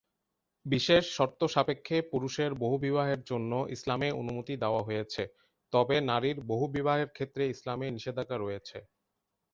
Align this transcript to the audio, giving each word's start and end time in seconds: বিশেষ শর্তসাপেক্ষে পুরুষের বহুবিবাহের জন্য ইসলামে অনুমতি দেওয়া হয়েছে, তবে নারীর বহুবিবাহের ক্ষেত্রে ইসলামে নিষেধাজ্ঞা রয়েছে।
বিশেষ 0.65 1.03
শর্তসাপেক্ষে 1.17 1.97
পুরুষের 2.11 2.51
বহুবিবাহের 2.63 3.21
জন্য 3.23 3.51
ইসলামে 3.75 4.09
অনুমতি 4.21 4.53
দেওয়া 4.63 4.81
হয়েছে, 4.87 5.23
তবে 5.73 5.95
নারীর 6.09 6.37
বহুবিবাহের 6.51 7.09
ক্ষেত্রে 7.09 7.43
ইসলামে 7.47 7.87
নিষেধাজ্ঞা 7.91 8.37
রয়েছে। 8.39 8.77